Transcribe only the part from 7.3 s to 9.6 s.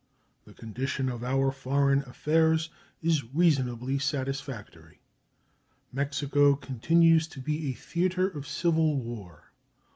be a theater of civil war.